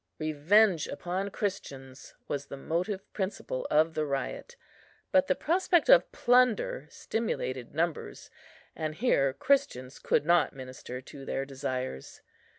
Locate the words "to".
11.01-11.23